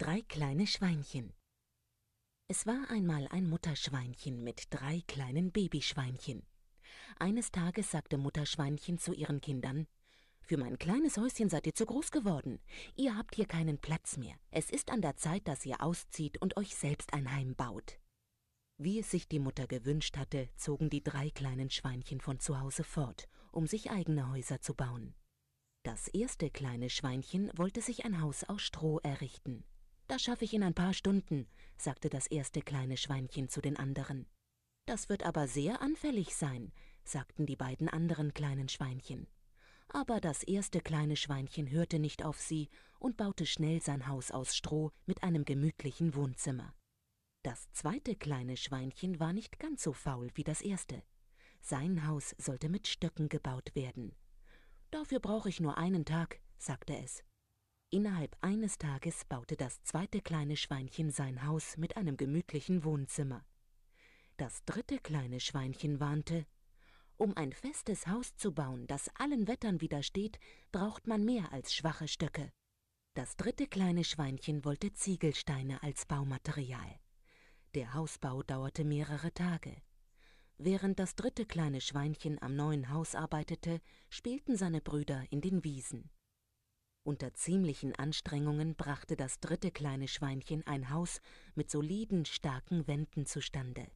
[0.00, 1.32] Drei kleine Schweinchen.
[2.46, 6.46] Es war einmal ein Mutterschweinchen mit drei kleinen Babyschweinchen.
[7.18, 9.88] Eines Tages sagte Mutterschweinchen zu ihren Kindern
[10.40, 12.60] Für mein kleines Häuschen seid ihr zu groß geworden.
[12.94, 14.36] Ihr habt hier keinen Platz mehr.
[14.52, 17.98] Es ist an der Zeit, dass ihr auszieht und euch selbst ein Heim baut.
[18.76, 22.84] Wie es sich die Mutter gewünscht hatte, zogen die drei kleinen Schweinchen von zu Hause
[22.84, 25.16] fort, um sich eigene Häuser zu bauen.
[25.82, 29.64] Das erste kleine Schweinchen wollte sich ein Haus aus Stroh errichten.
[30.08, 34.26] Das schaffe ich in ein paar Stunden, sagte das erste kleine Schweinchen zu den anderen.
[34.86, 36.72] Das wird aber sehr anfällig sein,
[37.04, 39.26] sagten die beiden anderen kleinen Schweinchen.
[39.88, 44.56] Aber das erste kleine Schweinchen hörte nicht auf sie und baute schnell sein Haus aus
[44.56, 46.74] Stroh mit einem gemütlichen Wohnzimmer.
[47.42, 51.02] Das zweite kleine Schweinchen war nicht ganz so faul wie das erste.
[51.60, 54.14] Sein Haus sollte mit Stöcken gebaut werden.
[54.90, 57.22] Dafür brauche ich nur einen Tag, sagte es.
[57.90, 63.44] Innerhalb eines Tages baute das zweite kleine Schweinchen sein Haus mit einem gemütlichen Wohnzimmer.
[64.36, 66.46] Das dritte kleine Schweinchen warnte,
[67.20, 70.38] um ein festes Haus zu bauen, das allen Wettern widersteht,
[70.70, 72.52] braucht man mehr als schwache Stöcke.
[73.14, 77.00] Das dritte kleine Schweinchen wollte Ziegelsteine als Baumaterial.
[77.74, 79.82] Der Hausbau dauerte mehrere Tage.
[80.58, 86.10] Während das dritte kleine Schweinchen am neuen Haus arbeitete, spielten seine Brüder in den Wiesen.
[87.08, 91.22] Unter ziemlichen Anstrengungen brachte das dritte kleine Schweinchen ein Haus
[91.54, 93.86] mit soliden, starken Wänden zustande.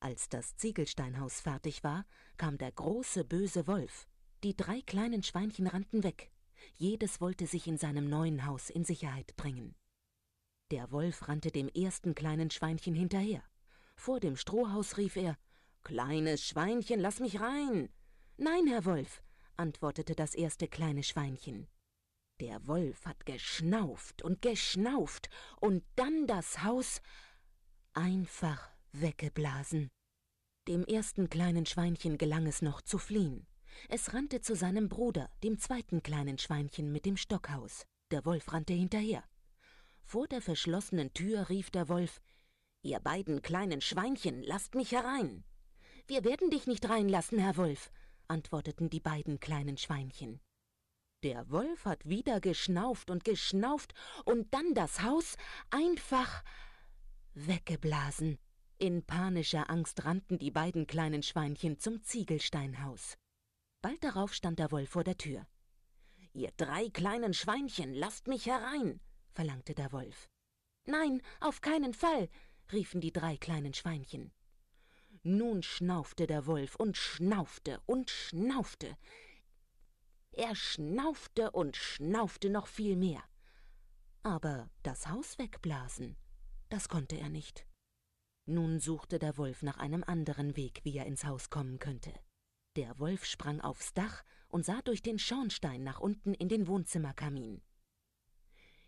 [0.00, 2.06] Als das Ziegelsteinhaus fertig war,
[2.38, 4.08] kam der große böse Wolf.
[4.42, 6.30] Die drei kleinen Schweinchen rannten weg.
[6.76, 9.74] Jedes wollte sich in seinem neuen Haus in Sicherheit bringen.
[10.70, 13.42] Der Wolf rannte dem ersten kleinen Schweinchen hinterher.
[13.96, 15.36] Vor dem Strohhaus rief er
[15.82, 17.90] Kleines Schweinchen, lass mich rein.
[18.38, 19.22] Nein, Herr Wolf,
[19.58, 21.68] antwortete das erste kleine Schweinchen.
[22.40, 25.28] Der Wolf hat geschnauft und geschnauft
[25.60, 27.00] und dann das Haus
[27.92, 29.88] einfach weggeblasen.
[30.66, 33.46] Dem ersten kleinen Schweinchen gelang es noch zu fliehen.
[33.88, 37.86] Es rannte zu seinem Bruder, dem zweiten kleinen Schweinchen mit dem Stockhaus.
[38.10, 39.22] Der Wolf rannte hinterher.
[40.02, 42.20] Vor der verschlossenen Tür rief der Wolf
[42.82, 45.44] Ihr beiden kleinen Schweinchen, lasst mich herein.
[46.06, 47.90] Wir werden dich nicht reinlassen, Herr Wolf,
[48.28, 50.40] antworteten die beiden kleinen Schweinchen.
[51.24, 53.94] Der Wolf hat wieder geschnauft und geschnauft
[54.26, 55.38] und dann das Haus
[55.70, 56.44] einfach
[57.32, 58.38] weggeblasen.
[58.76, 63.16] In panischer Angst rannten die beiden kleinen Schweinchen zum Ziegelsteinhaus.
[63.80, 65.46] Bald darauf stand der Wolf vor der Tür.
[66.34, 69.00] Ihr drei kleinen Schweinchen, lasst mich herein,
[69.32, 70.28] verlangte der Wolf.
[70.84, 72.28] Nein, auf keinen Fall,
[72.70, 74.30] riefen die drei kleinen Schweinchen.
[75.22, 78.98] Nun schnaufte der Wolf und schnaufte und schnaufte.
[80.36, 83.22] Er schnaufte und schnaufte noch viel mehr.
[84.24, 86.16] Aber das Haus wegblasen,
[86.70, 87.66] das konnte er nicht.
[88.46, 92.12] Nun suchte der Wolf nach einem anderen Weg, wie er ins Haus kommen könnte.
[92.74, 97.62] Der Wolf sprang aufs Dach und sah durch den Schornstein nach unten in den Wohnzimmerkamin.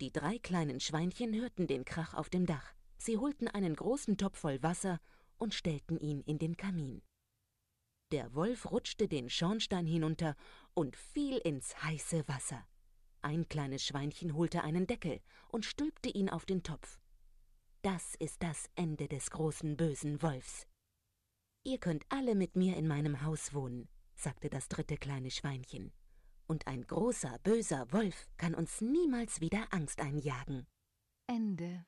[0.00, 2.74] Die drei kleinen Schweinchen hörten den Krach auf dem Dach.
[2.96, 5.00] Sie holten einen großen Topf voll Wasser
[5.36, 7.00] und stellten ihn in den Kamin.
[8.10, 10.34] Der Wolf rutschte den Schornstein hinunter
[10.72, 12.66] und fiel ins heiße Wasser.
[13.20, 16.98] Ein kleines Schweinchen holte einen Deckel und stülpte ihn auf den Topf.
[17.82, 20.66] Das ist das Ende des großen bösen Wolfs.
[21.64, 25.92] Ihr könnt alle mit mir in meinem Haus wohnen, sagte das dritte kleine Schweinchen.
[26.46, 30.66] Und ein großer böser Wolf kann uns niemals wieder Angst einjagen.
[31.26, 31.84] Ende